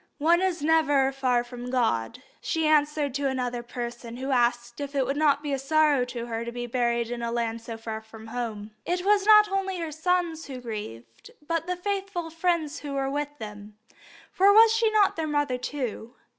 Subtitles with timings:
[0.17, 4.95] "One is never far from God," she answered to another person who asked her if
[4.95, 5.59] it would not be a.
[5.59, 8.71] sorrow to her to be buried in a land so far from home.
[8.83, 13.37] It was not only her sons who grieved, but the faithful friends who were with
[13.37, 13.77] them,
[14.31, 16.15] for was she not their mother too?